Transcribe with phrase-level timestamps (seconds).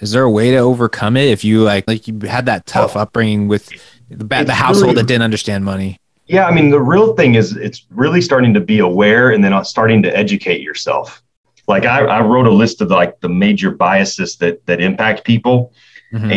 [0.00, 2.96] Is there a way to overcome it if you like like you had that tough
[2.96, 3.00] Oh.
[3.00, 3.68] upbringing with
[4.10, 6.00] the, the household really- that didn't understand money?
[6.26, 9.64] Yeah, I mean, the real thing is it's really starting to be aware and then
[9.64, 11.22] starting to educate yourself.
[11.66, 15.72] Like I, I wrote a list of like the major biases that that impact people,
[16.12, 16.32] Mhm.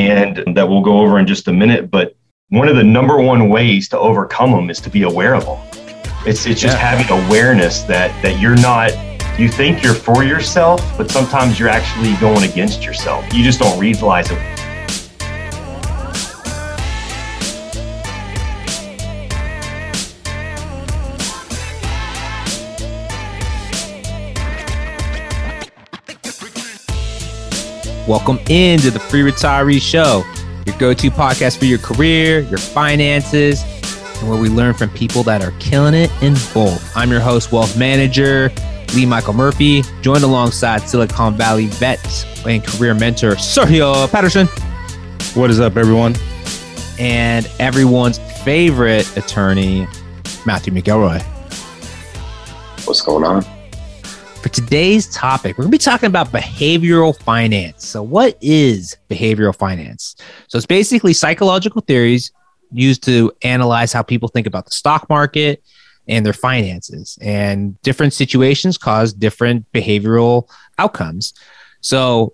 [0.48, 1.90] and that we'll go over in just a minute.
[1.92, 2.16] But
[2.50, 5.58] one of the number one ways to overcome them is to be aware of them.
[6.26, 6.84] It's it's just Yeah.
[6.96, 8.92] having awareness that that you're not.
[9.42, 13.26] You think you're for yourself, but sometimes you're actually going against yourself.
[13.34, 14.38] You just don't realize it.
[28.08, 30.24] Welcome into the Free Retiree Show,
[30.68, 33.64] your go to podcast for your career, your finances,
[34.20, 36.96] and where we learn from people that are killing it in both.
[36.96, 38.54] I'm your host, Wealth Manager
[38.96, 42.00] Lee Michael Murphy, joined alongside Silicon Valley vet
[42.46, 44.48] and career mentor Sergio Patterson,
[45.34, 46.16] What is up, everyone?
[47.00, 49.88] and everyone's favorite attorney,
[50.46, 51.22] Matthew McElroy.
[52.86, 53.44] What's going on?
[54.42, 57.88] For today's topic, we're going to be talking about behavioral finance.
[57.88, 60.16] So, what is behavioral finance?
[60.48, 62.32] So, it's basically psychological theories
[62.72, 65.64] used to analyze how people think about the stock market
[66.12, 67.18] and their finances.
[67.22, 71.34] And different situations cause different behavioral outcomes.
[71.80, 72.34] So,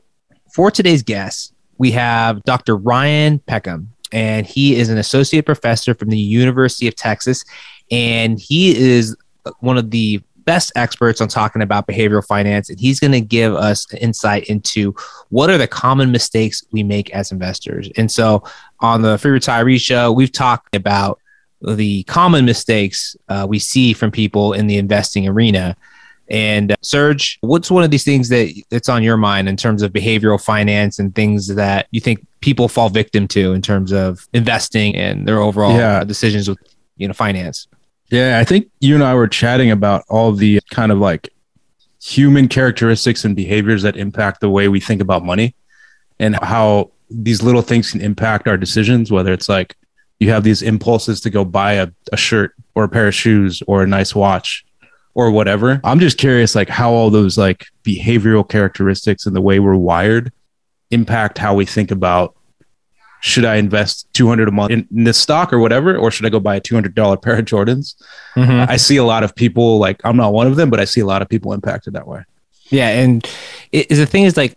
[0.54, 2.76] for today's guest, we have Dr.
[2.76, 7.46] Ryan Peckham, and he is an associate professor from the University of Texas.
[7.92, 9.16] And he is
[9.60, 13.54] one of the best experts on talking about behavioral finance, and he's going to give
[13.54, 14.96] us insight into
[15.30, 17.90] what are the common mistakes we make as investors.
[17.96, 18.44] And so,
[18.80, 21.20] on the Free Retiree Show, we've talked about
[21.62, 25.76] the common mistakes uh, we see from people in the investing arena.
[26.30, 29.82] And uh, Serge, what's one of these things that that's on your mind in terms
[29.82, 34.28] of behavioral finance and things that you think people fall victim to in terms of
[34.34, 36.04] investing and their overall Yeah.
[36.04, 36.60] decisions with
[36.98, 37.68] you know finance?
[38.10, 41.30] Yeah, I think you and I were chatting about all the kind of like
[42.02, 45.56] human characteristics and behaviors that impact the way we think about money
[46.20, 49.76] and how these little things can impact our decisions, whether it's like
[50.20, 53.62] you have these impulses to go buy a, a shirt or a pair of shoes
[53.68, 54.66] or a nice watch
[55.14, 55.82] or whatever.
[55.84, 60.32] I'm just curious like how all those like behavioral characteristics and the way we're wired
[60.92, 62.36] impact how we think about
[63.20, 66.30] should I invest 200 a month in, in this stock or whatever, or should I
[66.30, 67.96] go buy a $200 pair of Jordans?
[68.36, 68.72] Mm-hmm.
[68.72, 71.02] I see a lot of people like I'm not one of them, but I see
[71.02, 72.24] a lot of people impacted that way.
[72.70, 73.28] Yeah, and
[73.72, 74.54] it, the thing is, like,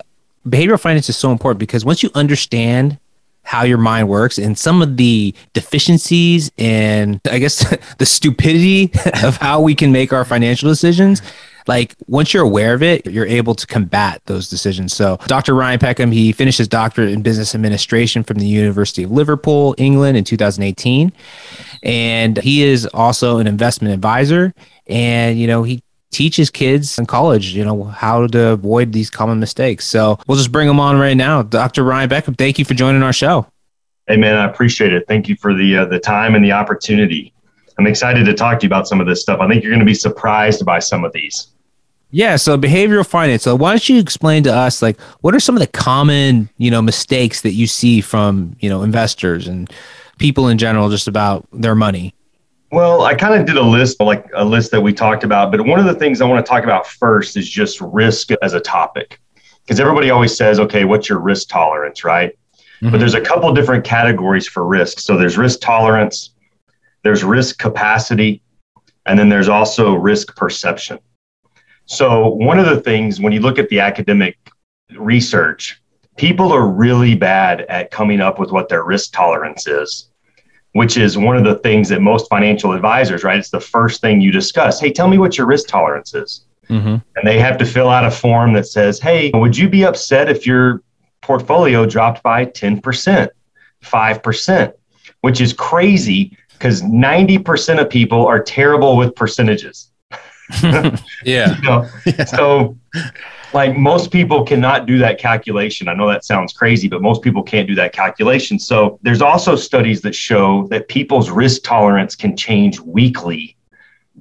[0.47, 2.99] behavioral finance is so important because once you understand
[3.43, 8.93] how your mind works and some of the deficiencies and I guess the stupidity
[9.25, 11.23] of how we can make our financial decisions,
[11.67, 14.95] like once you're aware of it, you're able to combat those decisions.
[14.95, 15.55] So, Dr.
[15.55, 20.17] Ryan Peckham, he finished his doctorate in business administration from the University of Liverpool, England,
[20.17, 21.13] in 2018,
[21.83, 24.55] and he is also an investment advisor.
[24.87, 29.39] And you know, he teaches kids in college, you know, how to avoid these common
[29.39, 29.87] mistakes.
[29.87, 31.43] So we'll just bring them on right now.
[31.43, 31.85] Dr.
[31.85, 33.47] Ryan Peckham, thank you for joining our show.
[34.07, 35.07] Hey man, I appreciate it.
[35.07, 37.33] Thank you for the uh, the time and the opportunity.
[37.79, 39.41] I'm excited to talk to you about some of this stuff.
[39.41, 41.49] I think you're going to be surprised by some of these.
[42.11, 43.45] Yeah, so behavioral finance.
[43.45, 46.71] So why don't you explain to us like what are some of the common, you
[46.71, 49.73] know, mistakes that you see from, you know, investors and
[50.19, 52.15] people in general just about their money?
[52.73, 55.67] Well, I kind of did a list, like a list that we talked about, but
[55.67, 58.61] one of the things I want to talk about first is just risk as a
[58.61, 59.21] topic.
[59.63, 62.37] Because everybody always says, okay, what's your risk tolerance, right?
[62.81, 62.99] But mm-hmm.
[62.99, 65.01] there's a couple different categories for risk.
[65.01, 66.31] So there's risk tolerance,
[67.03, 68.43] there's risk capacity,
[69.07, 70.99] and then there's also risk perception.
[71.87, 74.39] So one of the things when you look at the academic
[74.97, 75.83] research,
[76.17, 80.10] people are really bad at coming up with what their risk tolerance is,
[80.73, 83.39] which is one of the things that most financial advisors, right?
[83.39, 84.81] It's the first thing you discuss.
[84.81, 86.45] Hey, tell me what your risk tolerance is.
[86.69, 86.97] Mm-hmm.
[87.17, 90.29] And they have to fill out a form that says, hey, would you be upset
[90.29, 90.83] if your
[91.21, 93.29] portfolio dropped by 10%,
[93.83, 94.73] 5%,
[95.21, 99.91] which is crazy because 90% of people are terrible with percentages.
[101.25, 101.57] yeah.
[101.61, 101.89] You know?
[102.27, 102.77] So,
[103.53, 105.89] like most people cannot do that calculation.
[105.89, 108.59] I know that sounds crazy, but most people can't do that calculation.
[108.59, 113.57] So, there's also studies that show that people's risk tolerance can change weekly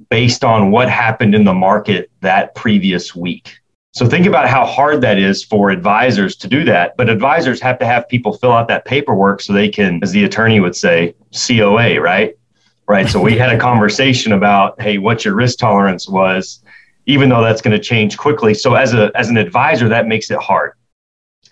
[0.08, 3.58] based on what happened in the market that previous week.
[3.92, 6.96] So, think about how hard that is for advisors to do that.
[6.96, 10.24] But advisors have to have people fill out that paperwork so they can, as the
[10.24, 12.36] attorney would say, COA, right?
[12.90, 13.08] Right.
[13.08, 16.62] So, we had a conversation about, hey, what your risk tolerance was
[17.06, 18.54] even though that's going to change quickly.
[18.54, 20.72] So as a as an advisor, that makes it hard.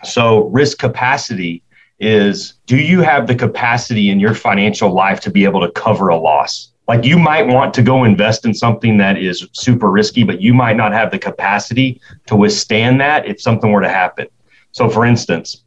[0.04, 1.62] So, risk capacity
[2.00, 6.08] is do you have the capacity in your financial life to be able to cover
[6.08, 6.72] a loss?
[6.86, 10.54] Like you might want to go invest in something that is super risky, but you
[10.54, 14.28] might not have the capacity to withstand that if something were to happen.
[14.70, 15.64] So, for instance,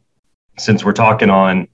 [0.58, 1.68] since we're talking on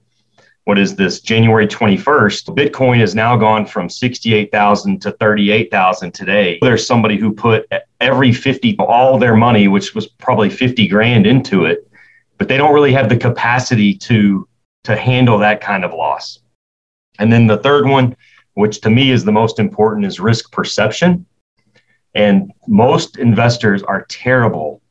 [0.65, 6.59] what is this January 21st, Bitcoin has now gone from 68,000 to 38,000 today.
[6.61, 7.67] There's somebody who put
[7.99, 11.89] every 50, all their money, which was probably 50 grand into it,
[12.37, 14.47] but they don't really have the capacity to,
[14.83, 16.39] to handle that kind of loss.
[17.17, 18.15] And then the third one,
[18.53, 21.25] which to me is the most important, is risk perception.
[22.15, 24.81] And most investors are terrible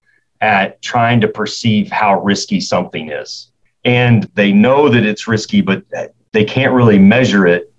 [0.40, 3.50] at trying to perceive how risky something is.
[3.84, 5.84] And they know that it's risky, but
[6.32, 7.72] they can't really measure it.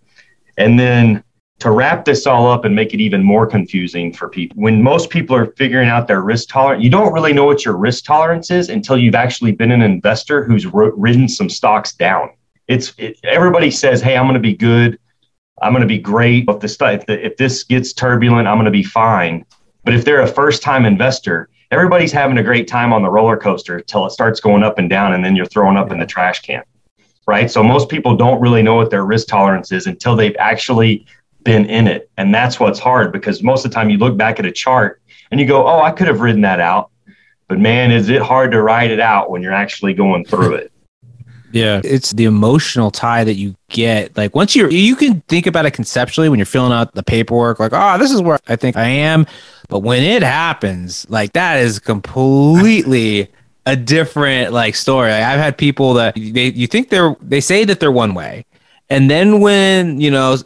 [0.57, 1.23] And then
[1.59, 5.09] to wrap this all up and make it even more confusing for people, when most
[5.09, 8.49] people are figuring out their risk tolerance, you don't really know what your risk tolerance
[8.49, 12.29] is until you've actually been an investor who's ridden some stocks down.
[12.67, 14.99] It's it, everybody says, "Hey, I'm going to be good.
[15.61, 16.45] I'm going to be great.
[16.47, 19.45] If this if, the, if this gets turbulent, I'm going to be fine."
[19.83, 23.37] But if they're a first time investor, everybody's having a great time on the roller
[23.37, 26.05] coaster until it starts going up and down and then you're throwing up in the
[26.05, 26.63] trash can
[27.29, 27.51] right?
[27.51, 31.05] So most people don't really know what their risk tolerance is until they've actually
[31.43, 32.09] been in it.
[32.17, 34.99] And that's what's hard because most of the time you look back at a chart
[35.29, 36.89] and you go oh i could have ridden that out.
[37.47, 40.71] But man is it hard to ride it out when you're actually going through it
[41.51, 41.81] yeah.
[41.83, 44.15] It's the emotional tie that you get.
[44.15, 47.59] Like once you're, you can think about it conceptually when you're filling out the paperwork,
[47.59, 49.25] like, oh, this is where I think I am.
[49.67, 53.29] But when it happens, like that is completely
[53.65, 55.11] a different like story.
[55.11, 58.45] Like, I've had people that they, you think they're, they say that they're one way.
[58.89, 60.37] And then when, you know,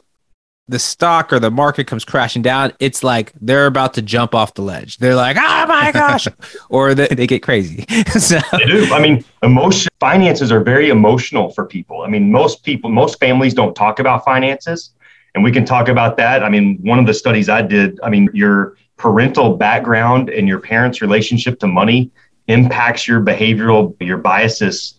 [0.67, 4.53] the stock or the market comes crashing down, it's like they're about to jump off
[4.53, 4.97] the ledge.
[4.97, 6.27] They're like, "Oh my gosh!"
[6.69, 7.85] or they, they get crazy.
[8.17, 8.93] so, they do.
[8.93, 12.01] I mean, emotion finances are very emotional for people.
[12.01, 14.91] I mean, most people, most families don't talk about finances,
[15.35, 16.43] and we can talk about that.
[16.43, 17.99] I mean, one of the studies I did.
[18.01, 22.09] I mean, your parental background and your parents' relationship to money
[22.47, 24.95] impacts your behavioral, your biases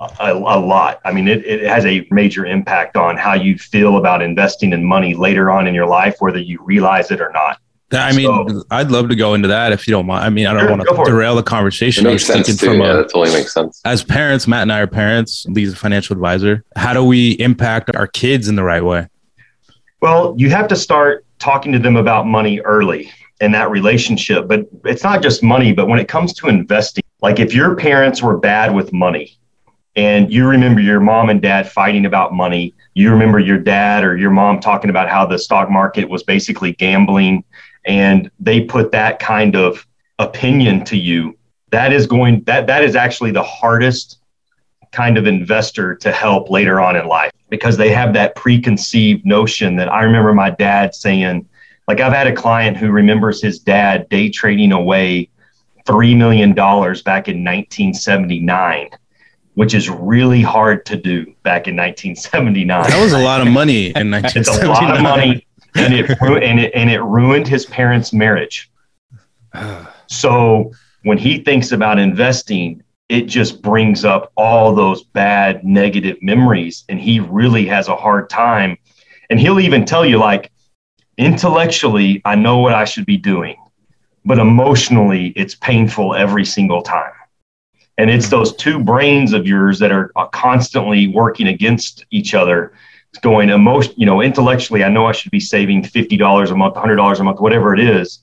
[0.00, 1.00] a, a, lot.
[1.04, 4.84] I mean, it, it has a major impact on how you feel about investing in
[4.84, 7.58] money later on in your life, whether you realize it or not.
[7.90, 10.24] I mean, so, I'd love to go into that if you don't mind.
[10.24, 12.06] I mean, I don't sure, want to derail the conversation.
[12.06, 12.66] It makes sense too.
[12.66, 13.80] From yeah, a, that totally makes sense.
[13.84, 15.46] As parents, Matt and I are parents.
[15.48, 16.64] Lee's a financial advisor.
[16.76, 19.08] How do we impact our kids in the right way?
[20.02, 23.10] Well, you have to start talking to them about money early
[23.40, 24.48] in that relationship.
[24.48, 28.22] But it's not just money, but when it comes to investing, like if your parents
[28.22, 29.38] were bad with money,
[29.96, 32.74] and you remember your mom and dad fighting about money.
[32.94, 36.72] You remember your dad or your mom talking about how the stock market was basically
[36.72, 37.44] gambling,
[37.84, 39.86] and they put that kind of
[40.18, 41.36] opinion to you.
[41.70, 44.20] That is going that that is actually the hardest
[44.92, 49.76] kind of investor to help later on in life because they have that preconceived notion
[49.76, 51.48] that I remember my dad saying,
[51.86, 55.30] like I've had a client who remembers his dad day trading away
[55.86, 58.90] $3 million back in 1979
[59.58, 62.90] which is really hard to do back in 1979.
[62.90, 64.40] That was a lot of money in 1979.
[64.40, 65.44] It's a lot of money,
[65.74, 68.70] and it, and it and it ruined his parents' marriage.
[70.10, 70.72] So
[71.02, 76.98] when he thinks about investing, it just brings up all those bad negative memories, and
[76.98, 78.78] he really has a hard time.
[79.28, 80.50] And he'll even tell you, like,
[81.18, 83.56] intellectually, I know what I should be doing,
[84.24, 87.12] but emotionally, it's painful every single time
[87.98, 92.72] and it's those two brains of yours that are uh, constantly working against each other
[93.10, 96.74] it's going emotion you know intellectually i know i should be saving $50 a month
[96.74, 98.20] $100 a month whatever it is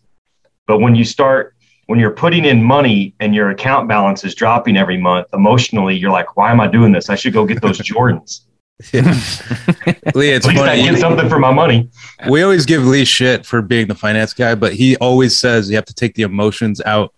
[0.65, 1.53] but when you start
[1.87, 6.11] when you're putting in money and your account balance is dropping every month emotionally you're
[6.11, 8.41] like why am i doing this i should go get those jordans
[8.93, 10.59] Lee, it's funny.
[10.59, 11.89] I get something for my money.
[12.27, 15.77] We always give Lee shit for being the finance guy, but he always says you
[15.77, 17.13] have to take the emotions out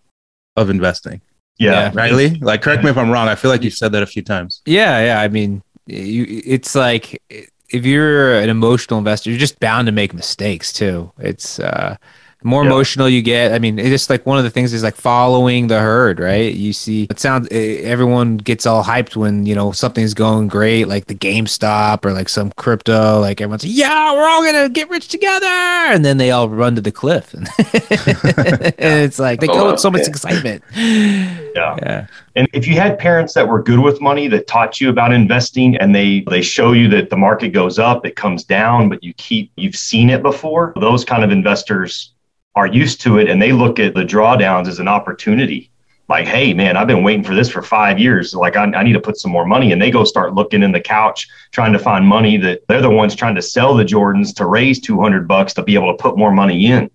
[0.55, 1.19] of investing.
[1.57, 1.71] Yeah.
[1.71, 1.91] yeah.
[1.93, 3.27] Riley, like, correct me if I'm wrong.
[3.27, 4.61] I feel like you've said that a few times.
[4.65, 5.03] Yeah.
[5.03, 5.21] Yeah.
[5.21, 7.21] I mean, you, it's like
[7.69, 11.11] if you're an emotional investor, you're just bound to make mistakes too.
[11.17, 11.97] It's, uh,
[12.41, 14.83] the more emotional you get i mean it's just like one of the things is
[14.83, 16.53] like following the herd right?
[16.53, 20.87] You see it sounds eh, everyone gets all hyped when you know something's going great
[20.87, 24.89] like the gamestop or like some crypto like everyone's like, yeah we're all gonna get
[24.89, 25.45] rich together!
[25.45, 27.33] And then they all run to the cliff.
[27.37, 27.47] And,
[28.77, 30.07] it's like they go with so much yeah.
[30.07, 30.63] excitement.
[30.75, 31.77] Yeah.
[31.81, 35.11] Yeah and if you had parents that were good with money that taught you about
[35.11, 39.03] investing and they they show you that the market goes up it comes down but
[39.03, 42.13] you keep you've seen it before those kind of investors
[42.55, 45.69] are used to it and they look at the drawdowns as an opportunity
[46.09, 48.33] like, hey, man, I've been waiting for this for five years.
[48.33, 49.73] Like, I, I, need to put some more money.
[49.73, 52.89] And they go start looking in the couch, trying to find money that they're the
[52.89, 56.17] ones trying to sell the Jordans to raise 200 bucks to be able to put
[56.17, 56.89] more money in.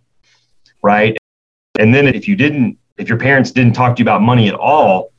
[0.83, 1.17] Right.
[1.79, 4.55] And then if you didn't, if your parents didn't talk to you about money at
[4.55, 5.12] all,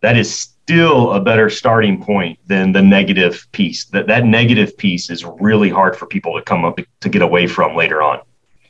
[0.00, 0.32] that is
[0.68, 3.86] still a better starting point than the negative piece.
[3.86, 7.46] That that negative piece is really hard for people to come up to get away
[7.46, 8.20] from later on.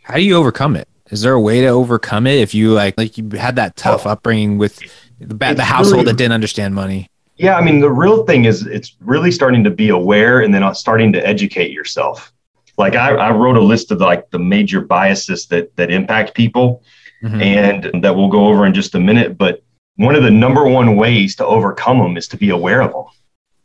[0.03, 0.89] How do you overcome it?
[1.11, 4.07] Is there a way to overcome it if you like like you had that tough
[4.07, 4.79] oh, upbringing with
[5.19, 7.11] the, the household really, that didn't understand money?
[7.37, 10.75] Yeah, I mean the real thing is it's really starting to be aware and then
[10.75, 12.33] starting to educate yourself.
[12.77, 16.83] Like I, I wrote a list of like the major biases that that impact people,
[17.23, 17.41] mm-hmm.
[17.41, 19.37] and that we'll go over in just a minute.
[19.37, 19.65] But
[19.99, 23.05] one of the number one ways to overcome them is to be aware of them.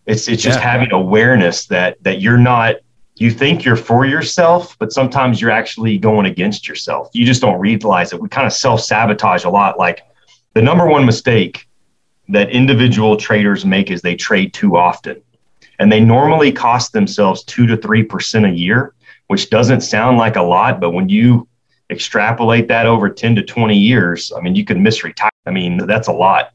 [0.07, 0.71] It's it's just yeah.
[0.71, 2.77] having awareness that that you're not
[3.15, 7.09] you think you're for yourself, but sometimes you're actually going against yourself.
[7.13, 8.19] You just don't realize it.
[8.19, 9.77] We kind of self sabotage a lot.
[9.77, 10.01] Like
[10.55, 11.67] the number one mistake
[12.29, 15.21] that individual traders make is they trade too often.
[15.77, 18.93] And they normally cost themselves two to 3% a year,
[19.27, 21.47] which doesn't sound like a lot, but when you
[21.89, 25.32] extrapolate that over 10 to 20 years, I mean, you could miss retire.
[25.45, 26.51] I mean, that's a lot.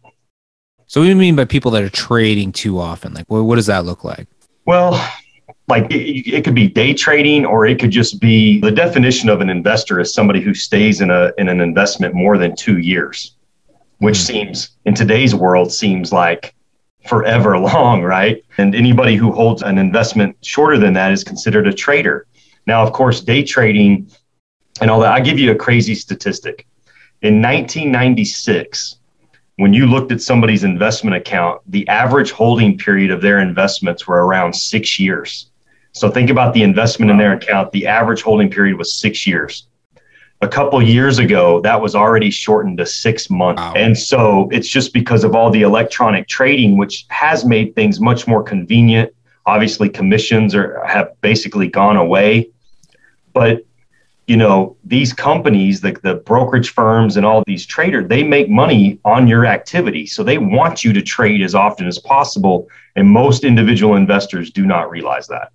[0.86, 3.12] So, what do you mean by people that are trading too often?
[3.12, 4.26] Like, what, what does that look like?
[4.64, 4.98] Well,
[5.68, 9.40] like it, it, could be day trading or it could just be the definition of
[9.40, 13.36] an investor is somebody who stays in a in an investment more than two years
[13.98, 16.54] which mm seems in today's world seems like
[17.06, 21.72] forever long right and anybody who holds an investment shorter than that is considered a
[21.72, 22.26] trader
[22.66, 24.08] now of course day trading
[24.80, 26.66] and all that i give you a crazy statistic
[27.22, 28.96] in 1996
[29.58, 34.24] when you looked at somebody's investment account, the average holding period of their investments were
[34.24, 35.50] around six years.
[35.92, 37.14] So think about the investment wow.
[37.14, 37.72] in their account.
[37.72, 39.66] The average holding period was six years.
[40.42, 43.60] A couple years ago, that was already shortened to six months.
[43.60, 43.72] Wow.
[43.74, 48.28] And so it's just because of all the electronic trading, which has made things much
[48.28, 49.12] more convenient.
[49.46, 52.50] Obviously, commissions are have basically gone away.
[53.32, 53.64] But
[54.28, 59.00] you know, these companies, the, the brokerage firms and all these traders, they make money
[59.06, 60.04] on your activity.
[60.04, 62.68] So they want you to trade as often as possible.
[62.94, 65.50] And most individual investors do not realize that.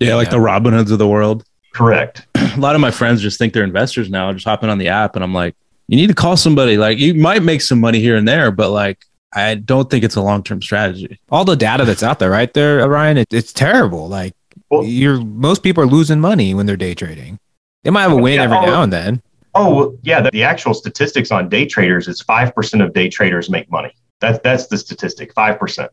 [0.00, 0.32] Yeah, like yeah.
[0.32, 1.44] the Robinhoods of the world.
[1.72, 2.26] Correct.
[2.34, 5.14] A lot of my friends just think they're investors now, just hopping on the app.
[5.14, 5.54] And I'm like,
[5.86, 6.76] you need to call somebody.
[6.76, 10.16] Like, you might make some money here and there, but like, I don't think it's
[10.16, 11.20] a long term strategy.
[11.30, 14.08] All the data that's out there, right there, Ryan, it, it's terrible.
[14.08, 14.34] Like,
[14.68, 17.38] well, you're most people are losing money when they're day trading.
[17.84, 19.22] They might have a win yeah, every oh, now and then.
[19.54, 20.20] Oh, yeah.
[20.20, 23.94] The, the actual statistics on day traders is 5% of day traders make money.
[24.20, 25.88] That's, that's the statistic 5%.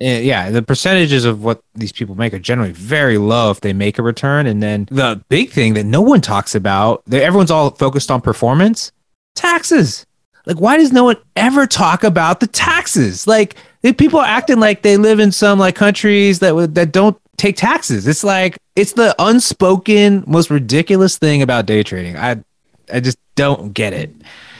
[0.00, 3.72] Eh, yeah, the percentages of what these people make are generally very low if they
[3.72, 4.46] make a return.
[4.46, 8.92] And then the big thing that no one talks about, everyone's all focused on performance,
[9.34, 10.06] taxes.
[10.44, 13.28] Like, why does no one ever talk about the taxes?
[13.28, 13.54] Like,
[13.96, 18.06] people are acting like they live in some like countries that that don't take taxes.
[18.06, 22.16] It's like it's the unspoken most ridiculous thing about day trading.
[22.16, 22.42] I
[22.92, 24.10] I just don't get it.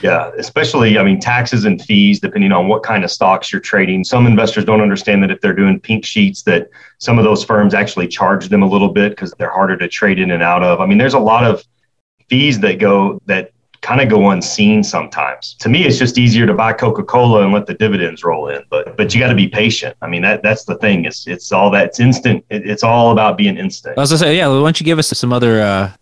[0.02, 4.02] Yeah, especially, I mean, taxes and fees, depending on what kind of stocks you're trading.
[4.02, 7.73] Some investors don't understand that if they're doing pink sheets, that some of those firms
[7.73, 10.81] actually charge them a little bit because they're harder to trade in and out of.
[10.81, 11.62] I mean, there's a lot of
[12.29, 13.52] fees that go that
[13.83, 15.55] kind of go unseen sometimes.
[15.61, 18.62] To me, it's just easier to buy Coca-Cola and let the dividends roll in.
[18.71, 19.97] But but you got to be patient.
[20.01, 21.05] I mean, that that's the thing.
[21.05, 22.45] It's it's all that it's instant.
[22.49, 23.99] It, it's all about being instant.
[23.99, 24.49] I was gonna say, yeah.
[24.49, 25.93] Why don't you give us some other uh,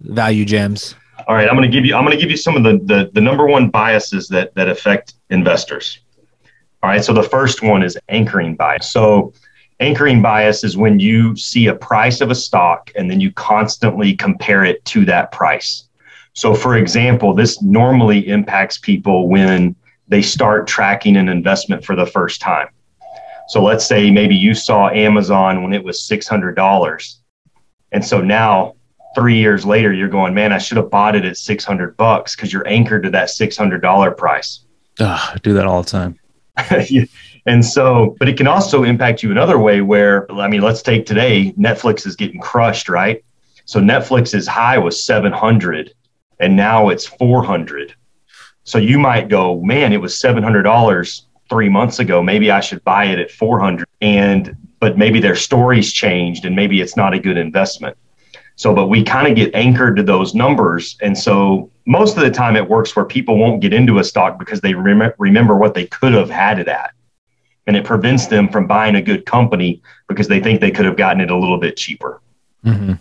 [0.00, 0.94] value gems?
[1.26, 1.94] All right, I'm going to give you.
[1.94, 5.14] I'm to give you some of the, the the number one biases that that affect
[5.30, 5.98] investors.
[6.82, 8.88] All right, so the first one is anchoring bias.
[8.90, 9.32] So
[9.80, 14.14] anchoring bias is when you see a price of a stock and then you constantly
[14.14, 15.87] compare it to that price.
[16.38, 19.74] So, for example, this normally impacts people when
[20.06, 22.68] they start tracking an investment for the first time.
[23.48, 27.16] So, let's say maybe you saw Amazon when it was $600.
[27.90, 28.76] And so now,
[29.16, 32.52] three years later, you're going, man, I should have bought it at 600 bucks because
[32.52, 34.64] you're anchored to that $600 price.
[35.00, 36.20] Ugh, I do that all the time.
[37.46, 41.04] and so, but it can also impact you another way where, I mean, let's take
[41.04, 43.24] today, Netflix is getting crushed, right?
[43.64, 45.94] So Netflix's high was 700
[46.40, 47.94] and now it's 400
[48.64, 52.22] so you might go man it was $700 three months ago.
[52.22, 56.80] Maybe i should buy it at 400 and but maybe their stories changed and maybe
[56.80, 57.96] it's not a good investment.
[58.56, 60.96] So but we kind of get anchored to those numbers.
[61.00, 64.38] And so most of the time it works where people won't get into a stock
[64.38, 66.92] because they rem- remember what they could have had it at.
[67.66, 70.96] And it prevents them from buying a good company because they think they could have
[70.96, 72.20] gotten it a little bit cheaper.
[72.64, 72.94] Mm-hmm.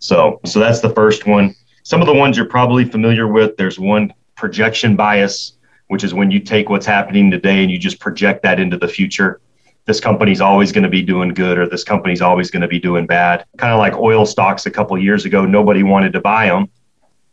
[0.00, 1.54] so so that's the first one
[1.86, 5.52] some of the ones you're probably familiar with, there's one projection bias.
[5.86, 8.88] which is when you take what's happening today and you just project that into the
[8.88, 9.40] future.
[9.84, 12.80] This company's always going to be doing good, or this company's always going to be
[12.80, 13.44] doing bad.
[13.56, 16.68] Kind of like oil stocks a couple years ago, nobody wanted to buy them.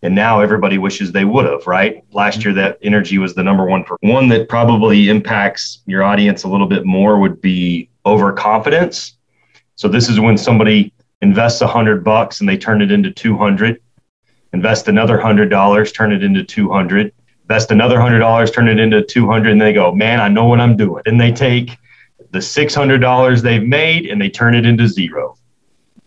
[0.04, 2.04] And now everybody wishes they would have, right?
[2.12, 3.84] Last year, that energy was the number one.
[4.02, 9.18] One that probably impacts your audience a little bit more would be overconfidence.
[9.78, 10.94] So this is when somebody
[11.24, 13.82] invests hundred bucks and they turn it into 200,
[14.54, 17.12] invest another hundred dollars, turn it into 200,
[17.44, 20.60] invest another hundred dollars, turn it into 200, and they go, man, I know what
[20.60, 21.04] I'm doing.
[21.06, 21.78] And they take
[22.32, 25.38] the $600 they've made and they turn it into zero.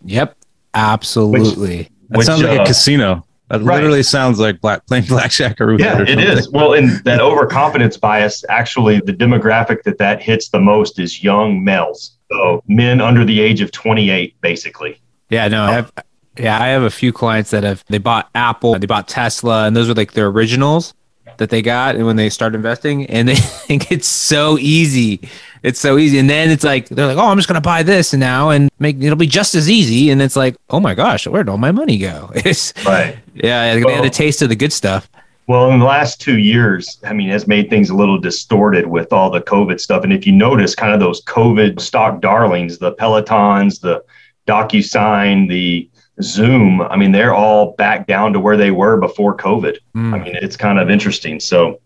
[0.04, 0.36] Yep,
[0.74, 1.78] absolutely.
[1.78, 3.26] Which, that which, sounds like uh, a casino.
[3.48, 3.76] That right.
[3.76, 6.50] literally sounds like black playing blackjack or yeah, it is.
[6.50, 11.62] Well, in that overconfidence bias, actually, the demographic that that hits the most is young
[11.62, 12.16] males.
[12.32, 15.00] So men under the age of 28, basically.
[15.30, 15.92] Yeah, no, I have,
[16.38, 19.76] yeah, I have a few clients that have they bought Apple, they bought Tesla, and
[19.76, 20.94] those were like their originals
[21.38, 25.28] that they got and when they start investing and they think it's so easy.
[25.62, 26.18] It's so easy.
[26.18, 28.70] And then it's like they're like oh i'm just going to buy this now and
[28.78, 30.10] make it'll be just as easy.
[30.10, 32.30] And it's like oh my gosh where'd all my money go?
[32.46, 33.18] It's right.
[33.34, 35.08] yeah they had a taste of the good stuff.
[35.48, 39.12] Well in the last two years i mean has made things a little distorted with
[39.12, 40.04] all the covid stuff.
[40.04, 44.04] And if you notice kind of those covid stock darlings the pelotons the
[44.46, 45.88] docusign the
[46.22, 49.76] Zoom, I mean, they're all back down to where they were before COVID.
[49.94, 50.14] Mm.
[50.14, 51.40] I mean, it's kind of interesting.
[51.40, 51.80] So,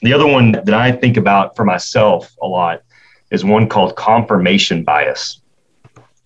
[0.00, 2.82] the other one that I think about for myself a lot
[3.30, 5.40] is one called confirmation bias.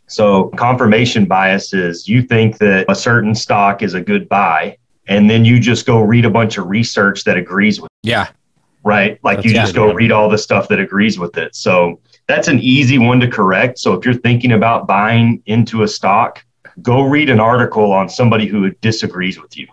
[0.07, 4.77] So, confirmation bias is you think that a certain stock is a good buy,
[5.09, 8.09] and then you just go read a bunch of research that agrees with it.
[8.09, 8.29] Yeah.
[8.85, 9.19] Right.
[9.23, 11.57] Like That's you just go read all the stuff that agrees with it.
[11.57, 13.81] So, that's an easy one to correct.
[13.81, 16.45] So, if you're thinking about buying into a stock,
[16.81, 19.69] go read an article on somebody who disagrees with you.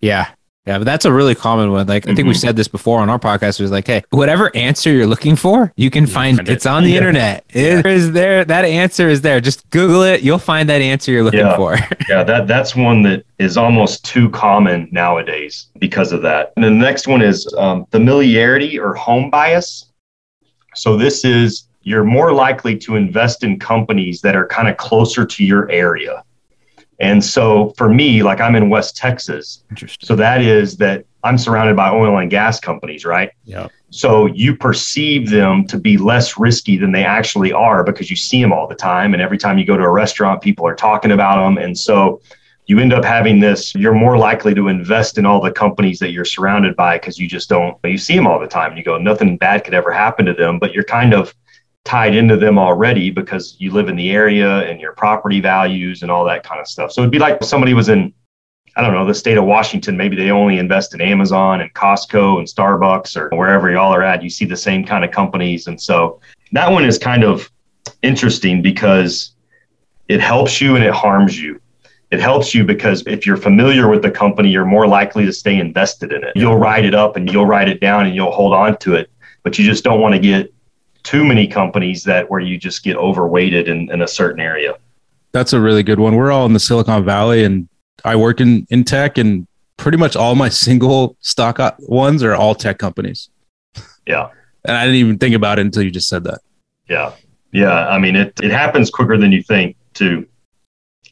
[0.00, 0.28] Yeah.
[0.68, 1.86] Yeah, but that's a really common one.
[1.86, 2.28] Like I think mm-hmm.
[2.28, 3.58] we said this before on our podcast.
[3.58, 6.46] It was like, hey, whatever answer you're looking for, you can find it.
[6.46, 6.96] It's on the yeah.
[6.98, 7.46] internet.
[7.48, 7.90] It yeah.
[7.90, 8.44] is there.
[8.44, 9.40] That answer is there.
[9.40, 10.20] Just Google it.
[10.20, 11.56] You'll find that answer you're looking yeah.
[11.56, 11.78] for.
[12.10, 16.52] yeah, that that's one that is almost too common nowadays because of that.
[16.56, 19.86] And the next one is um, familiarity or home bias.
[20.74, 25.24] So this is you're more likely to invest in companies that are kind of closer
[25.24, 26.22] to your area.
[27.00, 29.64] And so for me, like I'm in West Texas.
[30.02, 33.30] So that is that I'm surrounded by oil and gas companies, right?
[33.44, 33.68] Yeah.
[33.90, 38.42] So you perceive them to be less risky than they actually are because you see
[38.42, 39.14] them all the time.
[39.14, 41.56] And every time you go to a restaurant, people are talking about them.
[41.56, 42.20] And so
[42.66, 46.10] you end up having this, you're more likely to invest in all the companies that
[46.10, 48.72] you're surrounded by because you just don't, you see them all the time.
[48.72, 51.34] And you go, nothing bad could ever happen to them, but you're kind of
[51.84, 56.10] tied into them already because you live in the area and your property values and
[56.10, 56.92] all that kind of stuff.
[56.92, 58.12] So it'd be like somebody was in,
[58.76, 59.96] I don't know, the state of Washington.
[59.96, 64.22] Maybe they only invest in Amazon and Costco and Starbucks or wherever y'all are at.
[64.22, 65.66] You see the same kind of companies.
[65.66, 66.20] And so
[66.52, 67.50] that one is kind of
[68.02, 69.32] interesting because
[70.08, 71.60] it helps you and it harms you.
[72.10, 75.58] It helps you because if you're familiar with the company, you're more likely to stay
[75.58, 76.32] invested in it.
[76.34, 79.10] You'll write it up and you'll write it down and you'll hold on to it,
[79.42, 80.52] but you just don't want to get
[81.08, 84.74] too many companies that where you just get overweighted in, in a certain area.
[85.32, 86.16] That's a really good one.
[86.16, 87.66] We're all in the Silicon Valley and
[88.04, 89.46] I work in, in tech and
[89.78, 93.30] pretty much all my single stock ones are all tech companies.
[94.06, 94.28] Yeah.
[94.66, 96.40] And I didn't even think about it until you just said that.
[96.90, 97.12] Yeah.
[97.52, 97.88] Yeah.
[97.88, 100.28] I mean, it, it happens quicker than you think too.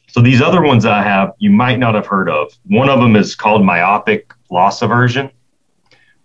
[0.09, 2.53] So these other ones I have, you might not have heard of.
[2.65, 5.31] One of them is called myopic loss aversion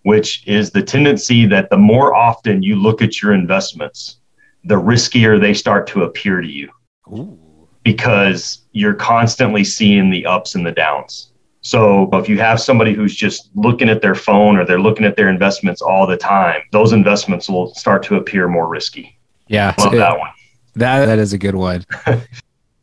[0.03, 4.19] which is the tendency that the more often you look at your investments,
[4.65, 6.71] the riskier they start to appear to you
[7.09, 7.39] Ooh.
[7.83, 11.33] because you're constantly seeing the ups and the downs.
[11.63, 15.17] So if you have somebody who's just looking at their phone or they're looking at
[15.17, 19.17] their investments all the time, those investments will start to appear more risky.
[19.47, 19.73] Yeah.
[19.79, 20.31] Love that one.
[20.75, 21.85] That that is a good one.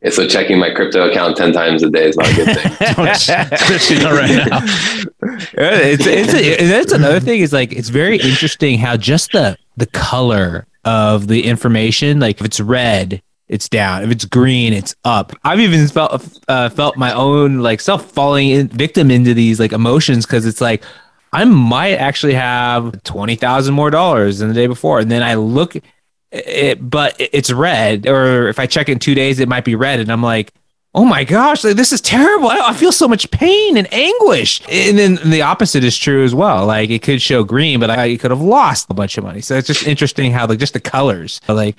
[0.01, 3.05] Yeah, so checking my crypto account 10 times a day is not a good thing.
[3.51, 4.59] Especially not right now.
[5.53, 9.87] it's, it's, a, that's another thing is like, it's very interesting how just the, the
[9.87, 14.03] color of the information, like if it's red, it's down.
[14.03, 15.33] If it's green, it's up.
[15.43, 19.73] I've even felt uh, felt my own like self falling in, victim into these like
[19.73, 20.83] emotions because it's like
[21.33, 25.33] I might actually have twenty thousand more dollars than the day before, and then I
[25.33, 25.75] look
[26.31, 28.07] it, but it's red.
[28.07, 30.53] Or if I check in two days, it might be red, and I'm like,
[30.95, 32.49] oh my gosh, like, this is terrible.
[32.49, 34.61] I, I, feel so much pain and anguish.
[34.67, 36.65] And then the opposite is true as well.
[36.65, 39.41] Like it could show green, but I could have lost a bunch of money.
[39.41, 41.75] So it's just interesting how like just the colors, like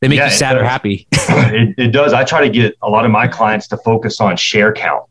[0.00, 1.06] they make yeah, you sad or happy.
[1.12, 2.12] it, it does.
[2.12, 5.04] I try to get a lot of my clients to focus on share count.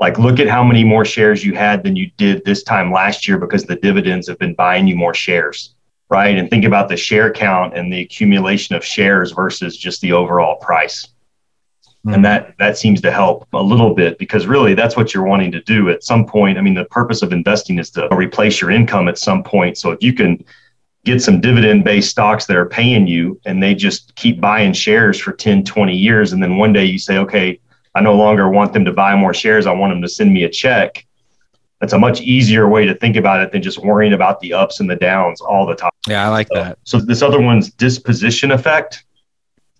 [0.00, 3.28] Like, look at how many more shares you had than you did this time last
[3.28, 5.74] year because the dividends have been buying you more shares,
[6.10, 6.36] right?
[6.36, 10.56] And think about the share count and the accumulation of shares versus just the overall
[10.56, 11.06] price.
[12.04, 12.14] Mm-hmm.
[12.14, 15.52] And that that seems to help a little bit because really that's what you're wanting
[15.52, 16.58] to do at some point.
[16.58, 19.76] I mean, the purpose of investing is to replace your income at some point.
[19.78, 20.42] So if you can
[21.04, 25.18] get some dividend based stocks that are paying you and they just keep buying shares
[25.18, 26.32] for 10, 20 years.
[26.32, 27.60] And then one day you say, okay,
[27.94, 29.66] I no longer want them to buy more shares.
[29.66, 31.06] I want them to send me a check.
[31.80, 34.80] That's a much easier way to think about it than just worrying about the ups
[34.80, 35.90] and the downs all the time.
[36.06, 36.78] Yeah, I like so, that.
[36.84, 39.04] So this other one's disposition effect.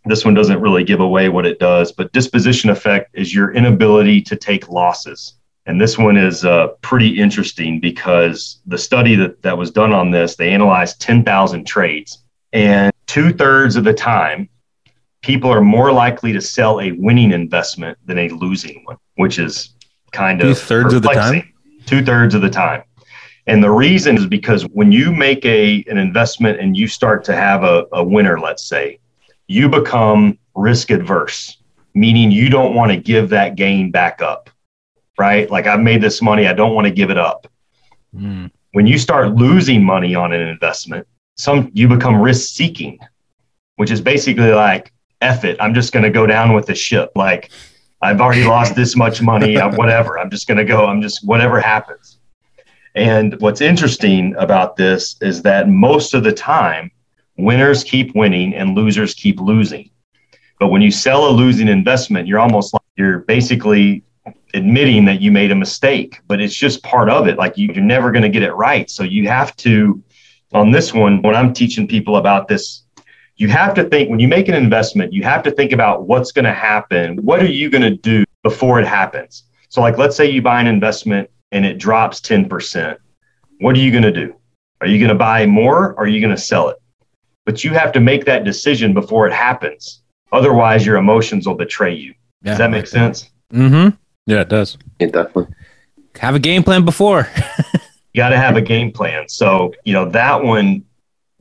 [0.06, 4.22] This one doesn't really give away what it does, but disposition effect is your inability
[4.22, 5.34] to take losses.
[5.66, 10.10] And this one is uh, pretty interesting because the study that, that was done on
[10.10, 12.24] this, they analyzed 10,000 trades.
[12.52, 14.48] And two thirds of the time,
[15.22, 19.74] people are more likely to sell a winning investment than a losing one, which is
[20.12, 21.49] kind of two thirds of the time.
[21.90, 22.85] Two thirds of the time.
[23.48, 27.35] And the reason is because when you make a an investment and you start to
[27.35, 29.00] have a, a winner, let's say,
[29.48, 31.57] you become risk adverse,
[31.94, 34.50] meaning you don't want to give that gain back up.
[35.18, 35.50] Right?
[35.50, 37.48] Like I've made this money, I don't want to give it up.
[38.14, 38.53] Mm.
[38.70, 43.00] When you start losing money on an investment, some you become risk seeking,
[43.74, 45.57] which is basically like F it.
[45.59, 47.11] I'm just going to go down with the ship.
[47.16, 47.50] Like,
[48.02, 50.18] I've already lost this much money, uh, whatever.
[50.18, 50.86] I'm just going to go.
[50.86, 52.18] I'm just, whatever happens.
[52.94, 56.90] And what's interesting about this is that most of the time,
[57.36, 59.90] winners keep winning and losers keep losing.
[60.58, 64.02] But when you sell a losing investment, you're almost like you're basically
[64.54, 67.38] admitting that you made a mistake, but it's just part of it.
[67.38, 68.90] Like you, you're never going to get it right.
[68.90, 70.02] So you have to,
[70.52, 72.82] on this one, when I'm teaching people about this
[73.40, 76.31] you have to think when you make an investment, you have to think about what's
[76.31, 77.16] going to happen.
[77.24, 79.44] What are you going to do before it happens?
[79.70, 82.98] So, like, let's say you buy an investment and it drops 10%.
[83.61, 84.35] What are you going to do?
[84.83, 86.76] Are you going to buy more or are you going to sell it?
[87.46, 90.03] But you have to make that decision before it happens.
[90.33, 92.14] Otherwise, your emotions will betray you.
[92.42, 93.31] Yeah, does that make sense?
[93.55, 93.96] Mm-hmm.
[94.26, 94.76] Yeah, it does.
[94.98, 95.55] It definitely.
[96.16, 97.26] Have a game plan before.
[97.72, 99.31] you got to have a game plan.
[99.31, 100.85] So, you know, that one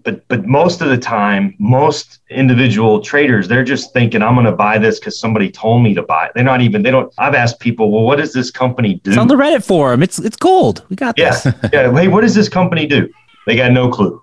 [0.03, 4.51] but but most of the time most individual traders they're just thinking i'm going to
[4.51, 6.31] buy this because somebody told me to buy it.
[6.35, 9.11] They're not even they don't i've asked people well what does this company do?
[9.11, 10.03] It's on the reddit forum.
[10.03, 10.85] It's it's gold.
[10.89, 11.39] We got yeah.
[11.73, 11.91] yeah.
[11.91, 13.09] Hey what does this company do?
[13.45, 14.21] They got no clue.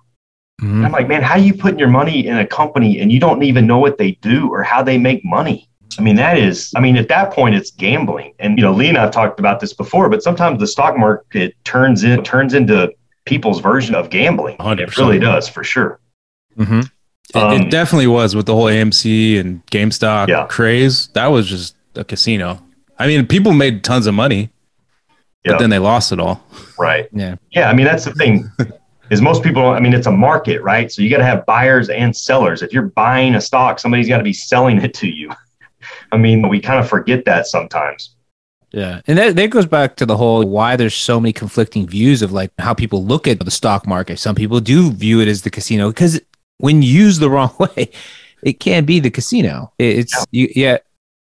[0.61, 0.85] Mm-hmm.
[0.85, 3.43] i'm like man how are you putting your money in a company and you don't
[3.43, 5.69] even know what they do or how they make money?
[5.99, 8.33] I mean, that is, I mean, at that point, it's gambling.
[8.37, 11.55] And, you know, Lee and I've talked about this before, but sometimes the stock market
[11.63, 12.93] turns in, turns into
[13.27, 14.57] people's version of gambling.
[14.57, 14.79] 100%.
[14.79, 15.99] It really does, for sure.
[16.57, 16.81] Mm-hmm.
[17.37, 20.47] Um, it, it, definitely was with the whole AMC and GameStop yeah.
[20.47, 21.07] craze.
[21.09, 22.61] That was just a casino.
[22.97, 24.49] I mean, people made tons of money,
[25.43, 26.43] but then they lost it all.
[26.79, 27.07] Right.
[27.13, 27.35] Yeah.
[27.51, 27.69] Yeah.
[27.69, 28.51] I mean, that's the thing.
[29.09, 31.89] is most people i mean it's a market right so you got to have buyers
[31.89, 35.31] and sellers if you're buying a stock somebody's got to be selling it to you
[36.11, 38.16] i mean we kind of forget that sometimes
[38.71, 39.01] yeah.
[39.07, 42.31] And that, that goes back to the whole why there's so many conflicting views of
[42.31, 44.19] like how people look at the stock market.
[44.19, 46.19] Some people do view it as the casino because
[46.57, 47.91] when used the wrong way,
[48.43, 49.71] it can be the casino.
[49.79, 50.23] It's, yeah.
[50.31, 50.77] You, yeah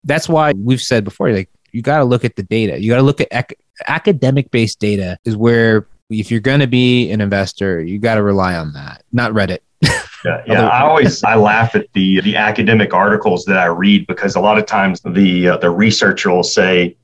[0.06, 2.80] that's why we've said before, like, you got to look at the data.
[2.80, 6.68] You got to look at ac- academic based data, is where if you're going to
[6.68, 9.60] be an investor, you got to rely on that, not Reddit.
[10.24, 10.68] Yeah, yeah.
[10.70, 14.58] I always I laugh at the the academic articles that I read because a lot
[14.58, 16.98] of times the uh, the researcher will say,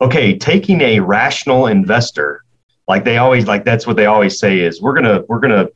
[0.00, 2.44] okay, taking a rational investor,
[2.86, 5.68] like they always like that's what they always say is we're gonna we're gonna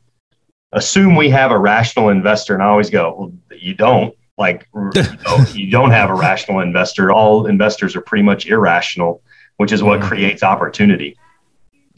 [0.71, 4.15] assume we have a rational investor, and I always go, well, you don't.
[4.35, 7.11] Like you, you don't have a rational investor.
[7.11, 9.21] All investors are pretty much irrational,
[9.57, 10.09] which is what mm-hmm.
[10.09, 11.15] creates opportunity.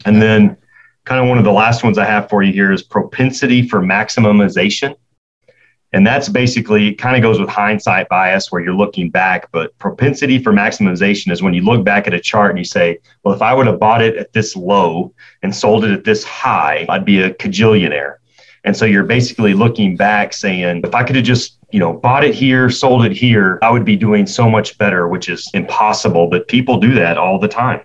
[0.04, 0.58] And then,
[1.04, 3.80] kind of one of the last ones I have for you here is propensity for
[3.80, 4.94] maximization.
[5.96, 9.50] And that's basically kind of goes with hindsight bias where you're looking back.
[9.50, 12.98] But propensity for maximization is when you look back at a chart and you say,
[13.22, 16.22] well, if I would have bought it at this low and sold it at this
[16.22, 18.16] high, I'd be a cajillionaire.
[18.64, 22.24] And so you're basically looking back saying, if I could have just, you know, bought
[22.24, 26.28] it here, sold it here, I would be doing so much better, which is impossible.
[26.28, 27.80] But people do that all the time.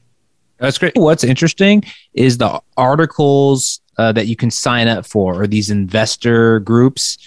[0.58, 0.98] That's great.
[0.98, 1.82] What's interesting
[2.14, 7.18] is the articles uh, that you can sign up for, or these investor groups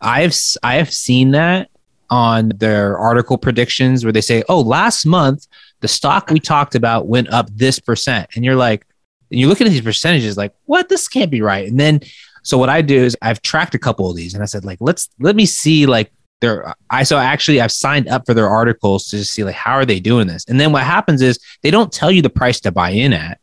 [0.00, 1.70] I've I have seen that
[2.08, 5.46] on their article predictions where they say, "Oh, last month
[5.80, 8.86] the stock we talked about went up this percent," and you're like,
[9.30, 10.88] and you're looking at these percentages like, "What?
[10.88, 12.00] This can't be right." And then,
[12.42, 14.78] so what I do is I've tracked a couple of these, and I said, like,
[14.80, 19.08] let's let me see like they're I so actually I've signed up for their articles
[19.08, 20.44] to just see like how are they doing this.
[20.48, 23.39] And then what happens is they don't tell you the price to buy in at.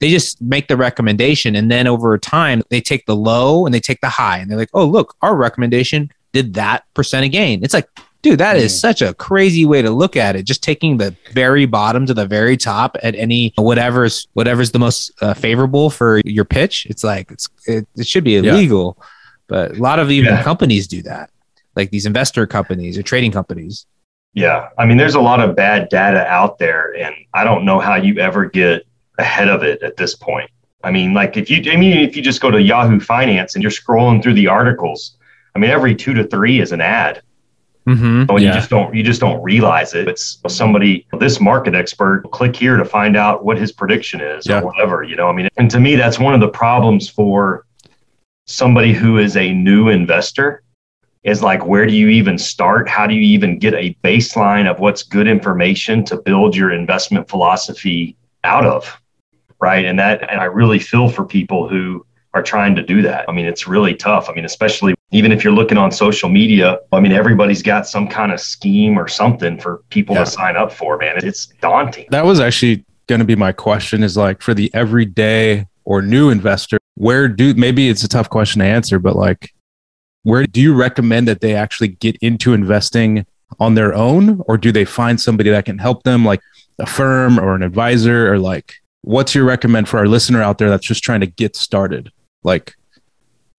[0.00, 3.80] They just make the recommendation and then over time they take the low and they
[3.80, 7.62] take the high and they're like, "Oh, look, our recommendation did that percent of gain."
[7.62, 7.86] It's like,
[8.22, 8.80] dude, that is Mm.
[8.80, 10.44] such a crazy way to look at it.
[10.44, 15.10] Just taking the very bottom to the very top at any whatever's whatever's the most
[15.20, 16.86] uh, favorable for your pitch.
[16.88, 18.52] It's like it's it, it should be Yeah.
[18.54, 18.96] illegal,
[19.48, 20.42] but a lot of even Yeah.
[20.42, 21.28] companies do that,
[21.76, 23.84] like these investor companies or trading companies.
[24.32, 24.68] Yeah.
[24.78, 27.96] I mean, there's a lot of bad data out there, and I don't know how
[27.96, 28.86] you ever get
[29.20, 30.50] ahead of it at this point.
[30.82, 33.62] I mean, like if you, I mean, if you just go to Yahoo Finance and
[33.62, 35.16] you're scrolling through the articles,
[35.54, 37.22] I mean, every two to three is an ad.
[37.86, 38.26] Mm-hmm.
[38.28, 40.06] Oh, you just don't, you just don't realize it.
[40.06, 44.60] It's somebody, this market expert, click here to find out what his prediction is Yeah.
[44.60, 47.66] or whatever, you know, I mean, and to me, that's one of the problems for
[48.46, 50.62] somebody who is a new investor
[51.22, 52.88] is like, where do you even start?
[52.88, 57.28] How do you even get a baseline of what's good information to build your investment
[57.28, 58.99] philosophy out of?
[59.60, 59.84] Right.
[59.84, 63.28] And that, and I really feel for people who are trying to do that.
[63.28, 64.30] I mean, it's really tough.
[64.30, 68.06] I mean, especially even if you're looking on social media, I mean, everybody's got some
[68.06, 70.24] kind of scheme or something for people Yeah.
[70.24, 71.16] to sign up for, man.
[71.24, 72.06] It's daunting.
[72.10, 76.30] That was actually going to be my question is like for the everyday or new
[76.30, 79.52] investor, where do maybe it's a tough question to answer, but like
[80.22, 83.26] where do you recommend that they actually get into investing
[83.58, 86.40] on their own or do they find somebody that can help them like
[86.78, 90.70] a firm or an advisor or like what's your recommend for our listener out there
[90.70, 92.12] that's just trying to get started?
[92.42, 92.74] Like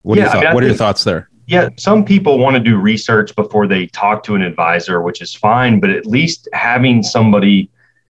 [0.02, 1.28] what Yeah, are your, I mean, what are your thoughts there?
[1.46, 5.34] Yeah, some people want to do research before they talk to an advisor, which is
[5.34, 7.70] fine, but at least having somebody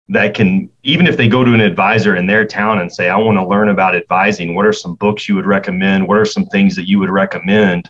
[0.09, 3.17] that can, even if they go to an advisor in their town and say, I
[3.17, 6.07] want to learn about advising, what are some books you would recommend?
[6.07, 7.89] What are some things that you would recommend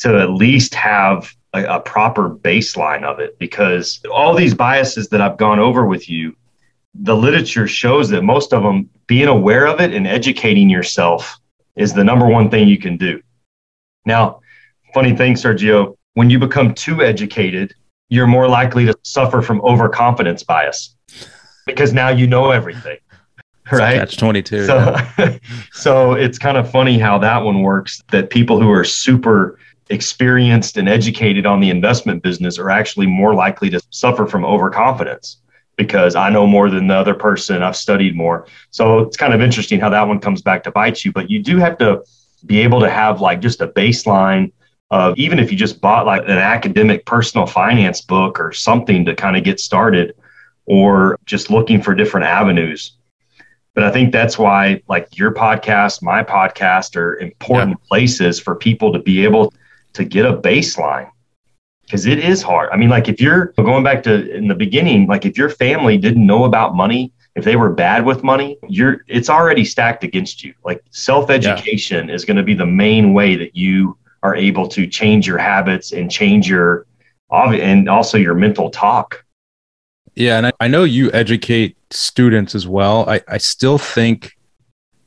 [0.00, 3.38] to at least have a, a proper baseline of it?
[3.38, 6.36] Because all these biases that I've gone over with you,
[6.94, 11.38] the literature shows that most of them, being aware of it and educating yourself
[11.76, 13.20] is the number one thing you can do.
[14.06, 14.40] Now,
[14.92, 17.74] funny thing, Sergio, when you become too educated,
[18.08, 20.94] you're more likely to suffer from overconfidence bias
[21.66, 22.98] because now you know everything.
[23.72, 23.98] Right.
[23.98, 24.66] Catch 22.
[24.66, 24.96] So,
[25.72, 30.76] so it's kind of funny how that one works that people who are super experienced
[30.76, 35.38] and educated on the investment business are actually more likely to suffer from overconfidence
[35.76, 38.46] because I know more than the other person, I've studied more.
[38.70, 41.42] So it's kind of interesting how that one comes back to bite you, but you
[41.42, 42.04] do have to
[42.46, 44.52] be able to have like just a baseline
[44.90, 49.14] of even if you just bought like an academic personal finance book or something to
[49.14, 50.14] kind of get started
[50.66, 52.92] or just looking for different avenues.
[53.74, 58.92] But I think that's why like your podcast, my podcast are important places for people
[58.92, 59.52] to be able
[59.94, 61.10] to get a baseline
[61.84, 62.70] because it is hard.
[62.72, 65.98] I mean, like if you're going back to in the beginning, like if your family
[65.98, 70.44] didn't know about money, if they were bad with money, you're it's already stacked against
[70.44, 70.54] you.
[70.64, 75.26] Like self-education is going to be the main way that you are able to change
[75.26, 76.86] your habits and change your
[77.30, 79.24] and also your mental talk.
[80.14, 83.08] Yeah, and I, I know you educate students as well.
[83.08, 84.36] I, I still think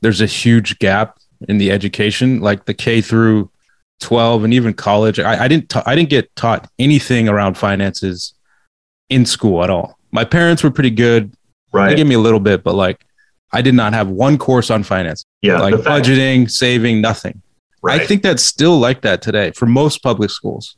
[0.02, 3.50] there's a huge gap in the education, like the K through
[4.00, 5.18] 12 and even college.
[5.18, 8.34] I, I didn't ta- I didn't get taught anything around finances
[9.08, 9.98] in school at all.
[10.12, 11.32] My parents were pretty good.
[11.72, 13.04] They gave me a little bit, but like
[13.52, 15.58] I did not have one course on finance, Yeah.
[15.60, 17.42] like budgeting, saving, nothing.
[17.82, 18.00] right.
[18.00, 20.76] I think that's still like that today for most public schools.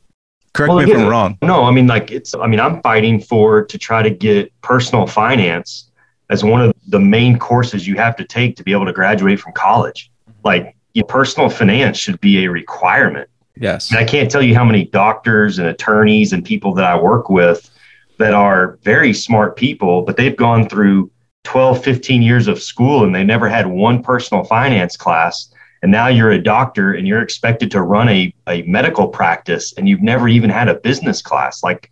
[0.53, 1.37] Correct Well, me if I'm wrong.
[1.41, 5.07] No, I mean, like it's, I mean, I'm fighting for to try to get personal
[5.07, 5.89] finance
[6.29, 9.39] as one of the main courses you have to take to be able to graduate
[9.39, 10.11] from college.
[10.43, 13.29] Like, you personal finance should be a requirement.
[13.55, 13.89] Yes.
[13.89, 17.29] And I can't tell you how many doctors and attorneys and people that I work
[17.29, 17.69] with
[18.17, 21.11] that are very smart people, but they've gone through
[21.43, 25.51] 12, 15 years of school and they never had one personal finance class.
[25.81, 29.89] And now you're a doctor and you're expected to run a, a medical practice and
[29.89, 31.63] you've never even had a business class.
[31.63, 31.89] Like,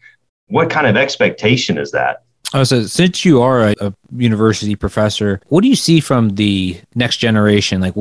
[0.47, 2.23] what kind of expectation is that?
[2.53, 6.79] Oh, so since you are a, a university professor, what do you see from the
[6.95, 7.93] next generation, like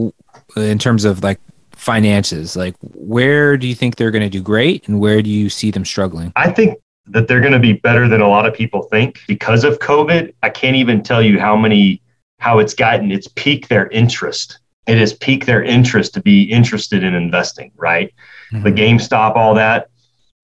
[0.57, 1.41] in terms of like
[1.73, 2.57] finances?
[2.57, 5.71] Like, where do you think they're going to do great, and where do you see
[5.71, 6.33] them struggling?
[6.37, 9.65] I think that they're going to be better than a lot of people think because
[9.65, 10.35] of COVID.
[10.43, 12.03] I can't even tell you how many,
[12.39, 14.59] how it's gotten, it's piqued their interest.
[14.87, 18.13] It has piqued their interest to be interested in investing, right?
[18.51, 18.77] The mm-hmm.
[18.77, 19.91] GameStop, all that.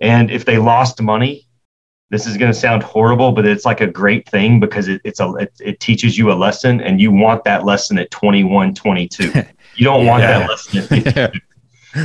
[0.00, 1.46] And if they lost money,
[2.10, 5.20] this is going to sound horrible, but it's like a great thing because it, it's
[5.20, 9.32] a, it, it teaches you a lesson and you want that lesson at 21, 22.
[9.76, 10.46] You don't want Yeah.
[10.46, 10.60] that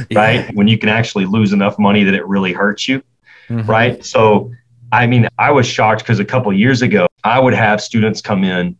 [0.05, 0.53] 52 right?
[0.55, 3.01] When you can actually lose enough money that it really hurts you.
[3.47, 3.69] mm-hmm.
[3.69, 4.03] right?
[4.05, 4.51] So,
[4.91, 8.43] I mean, I was shocked because a couple years ago, I would have students come
[8.43, 8.75] in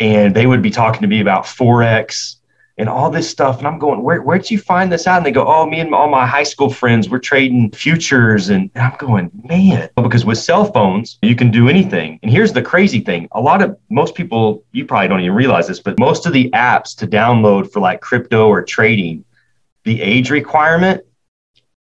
[0.00, 2.36] and they would be talking to me about Forex
[2.78, 3.58] and all this stuff.
[3.58, 5.18] And I'm going, where, where'd you find this out?
[5.18, 8.48] And they go, oh, me and all my high school friends, we're trading futures.
[8.48, 12.20] And I'm going, man, because with cell phones, you can do anything.
[12.22, 15.66] And here's the crazy thing a lot of most people, you probably don't even realize
[15.66, 19.24] this, but most of the apps to download for like crypto or trading,
[19.84, 21.04] the age requirement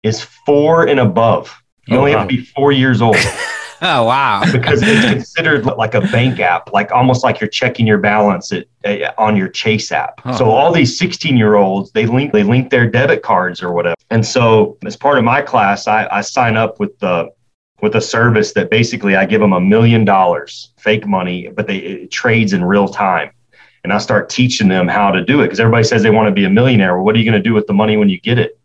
[0.04, 1.62] is four and above.
[1.88, 2.20] You oh, only wow.
[2.20, 3.18] have to be four years old.
[3.82, 4.44] oh wow!
[4.52, 8.66] because it's considered like a bank app, like almost like you're checking your balance at,
[8.86, 10.20] uh, on your Chase app.
[10.22, 10.34] Huh.
[10.34, 13.96] So all these 16 year olds, they link they link their debit cards or whatever.
[14.10, 17.30] And so as part of my class, I, I sign up with the
[17.82, 21.78] with a service that basically I give them a million dollars fake money, but they
[21.78, 23.32] it trades in real time.
[23.84, 26.34] And I start teaching them how to do it because everybody says they want to
[26.34, 26.96] be a millionaire.
[26.96, 28.60] Well, what are you going to do with the money when you get it?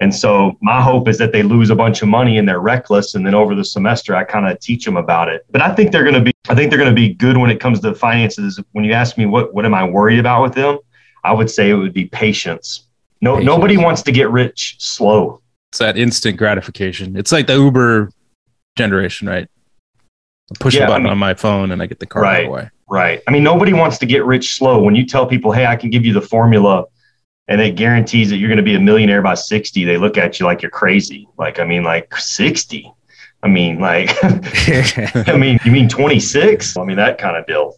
[0.00, 3.14] And so my hope is that they lose a bunch of money and they're reckless.
[3.14, 5.44] And then over the semester, I kind of teach them about it.
[5.50, 7.50] But I think they're going to be, I think they're going to be good when
[7.50, 8.58] it comes to finances.
[8.72, 10.78] When you ask me what, what am I worried about with them?
[11.22, 12.86] I would say it would be patience.
[13.20, 13.46] No, patience.
[13.46, 15.42] nobody wants to get rich slow.
[15.70, 17.14] It's that instant gratification.
[17.14, 18.10] It's like the Uber
[18.76, 19.48] generation, right?
[20.50, 22.22] I push yeah, a button I mean, on my phone and I get the car
[22.22, 22.70] right, away.
[22.88, 23.22] Right.
[23.28, 24.82] I mean, nobody wants to get rich slow.
[24.82, 26.86] When you tell people, hey, I can give you the formula
[27.50, 30.40] and it guarantees that you're going to be a millionaire by 60 they look at
[30.40, 31.28] you like you're crazy.
[31.36, 32.90] Like i mean like 60
[33.42, 34.10] i mean like
[35.28, 37.76] i mean you mean 26 i mean that kind of deal.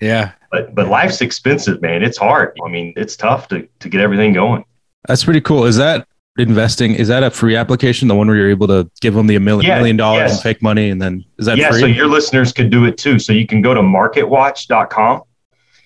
[0.00, 0.32] Yeah.
[0.50, 2.02] But but life's expensive man.
[2.02, 2.58] It's hard.
[2.64, 4.64] I mean it's tough to to get everything going.
[5.06, 5.64] That's pretty cool.
[5.64, 8.08] Is that investing is that a free application?
[8.08, 10.36] The one where you're able to give them the million yeah, million dollars yes.
[10.36, 11.80] in fake money and then is that yeah free?
[11.80, 13.18] so your listeners could do it too.
[13.18, 15.22] So you can go to marketwatch.com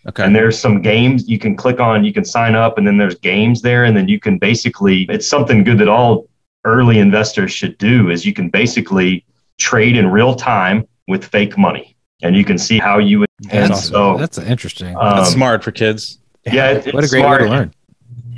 [0.09, 0.25] Okay.
[0.25, 3.17] And there's some games you can click on, you can sign up, and then there's
[3.17, 3.85] games there.
[3.85, 6.29] And then you can basically, it's something good that all
[6.65, 9.25] early investors should do is you can basically
[9.59, 11.97] trade in real time with fake money.
[12.23, 13.29] And you can see how you would.
[13.51, 13.93] And awesome.
[13.93, 14.97] so that's interesting.
[14.97, 16.19] Um, that's smart for kids.
[16.45, 16.71] Yeah.
[16.71, 17.43] It, what a great smart.
[17.43, 17.75] way to learn.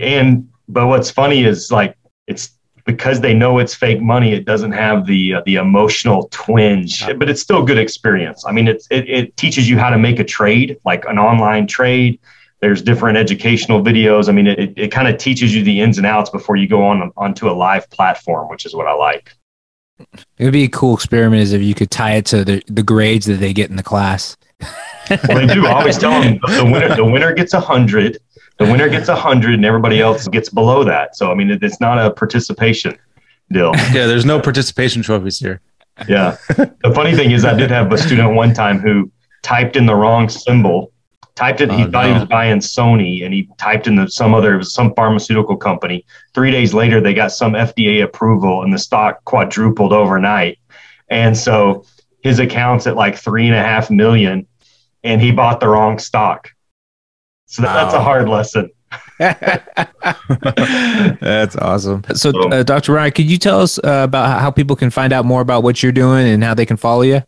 [0.01, 2.51] And, but what's funny is like, it's
[2.89, 7.29] because they know it's fake money, it doesn't have the uh, the emotional twinge, but
[7.29, 8.47] it's still a good experience.
[8.47, 12.19] I mean, it, it teaches you how to make a trade, like an online trade.
[12.61, 14.31] There's different educational videos.
[14.31, 16.83] I mean, it, it kind of teaches you the ins and outs before you go
[16.83, 19.33] on onto a live platform, which is what I like.
[20.39, 22.83] It would be a cool experiment is if you could tie it to the, the
[22.83, 24.35] grades that they get in the class.
[25.11, 25.67] well, they do.
[25.67, 28.19] I always tell them the winner, the winner gets a hundred
[28.59, 31.17] the winner gets 100 and everybody else gets below that.
[31.17, 32.99] So, I mean, it's not a participation
[33.51, 33.73] deal.
[33.93, 35.61] Yeah, there's no participation trophies here.
[36.09, 36.37] Yeah.
[36.49, 39.11] The funny thing is, I did have a student one time who
[39.43, 40.93] typed in the wrong symbol.
[41.35, 41.71] Typed it.
[41.71, 42.15] Oh, he thought no.
[42.15, 46.05] he was buying Sony, and he typed in the, some other some pharmaceutical company.
[46.35, 50.59] Three days later, they got some FDA approval, and the stock quadrupled overnight.
[51.09, 51.85] And so
[52.23, 54.47] his account's at like three and a half million,
[55.05, 56.51] and he bought the wrong stock.
[57.49, 57.75] So wow.
[57.75, 58.71] that's a hard lesson.
[61.19, 62.05] that's awesome.
[62.15, 62.93] So, uh, Dr.
[62.93, 65.83] Ryan, could you tell us uh, about how people can find out more about what
[65.83, 67.23] you're doing and how they can follow you?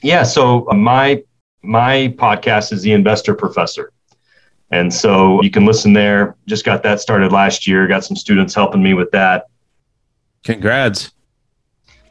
[0.00, 0.22] Yeah.
[0.22, 1.22] So uh, my
[1.62, 3.92] my podcast is the Investor Professor,
[4.70, 6.34] and so you can listen there.
[6.46, 7.86] Just got that started last year.
[7.86, 9.46] Got some students helping me with that.
[10.42, 11.12] Congrats.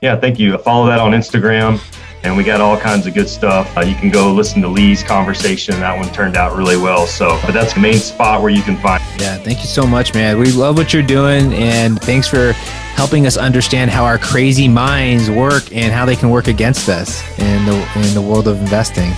[0.02, 0.58] Yeah, thank you.
[0.58, 1.80] follow that on Instagram
[2.24, 3.76] and we got all kinds of good stuff.
[3.78, 5.80] Uh, you can go listen to Lee's conversation.
[5.80, 7.08] That one turned out really well.
[7.08, 9.02] So, but that's the main spot where you can find.
[9.20, 10.38] Yeah, thank you so much, man.
[10.38, 12.54] We love what you're doing, and thanks for
[12.96, 17.22] helping us understand how our crazy minds work and how they can work against us
[17.40, 19.12] in the in the world of investing.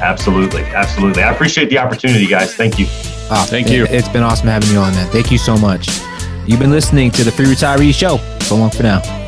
[0.00, 1.22] Absolutely, absolutely.
[1.22, 2.54] I appreciate the opportunity, guys.
[2.54, 2.86] Thank you.
[3.30, 3.84] Oh, thank you.
[3.86, 5.10] It's been awesome having you on, man.
[5.10, 5.88] Thank you so much.
[6.46, 8.16] You've been listening to the Free Retiree Show.
[8.44, 9.27] So long for now.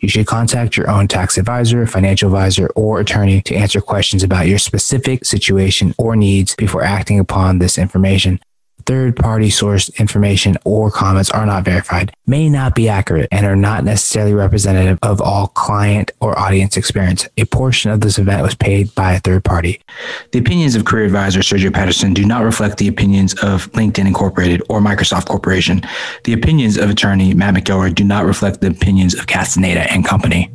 [0.00, 4.46] You should contact your own tax advisor, financial advisor, or attorney to answer questions about
[4.46, 8.38] your specific situation or needs before acting upon this information
[8.88, 13.54] third party sourced information or comments are not verified, may not be accurate, and are
[13.54, 17.28] not necessarily representative of all client or audience experience.
[17.36, 19.82] A portion of this event was paid by a third party.
[20.32, 24.62] The opinions of career advisor Sergio Patterson do not reflect the opinions of LinkedIn Incorporated
[24.70, 25.82] or Microsoft Corporation.
[26.24, 30.50] The opinions of attorney Matt McElroy do not reflect the opinions of Castaneda and Company.